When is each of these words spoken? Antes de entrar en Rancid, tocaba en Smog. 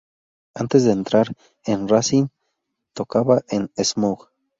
Antes 0.55 0.83
de 0.83 0.93
entrar 0.93 1.27
en 1.63 1.87
Rancid, 1.87 2.25
tocaba 2.95 3.43
en 3.49 3.69
Smog. 3.77 4.31